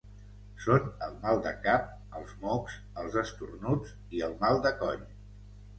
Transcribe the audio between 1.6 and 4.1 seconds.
cap, els mocs, els esternuts